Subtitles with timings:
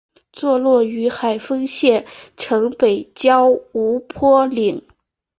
[0.33, 4.81] 坐落于海丰县城北郊五坡岭。